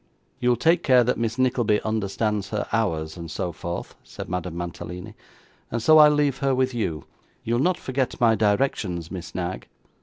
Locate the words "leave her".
6.09-6.55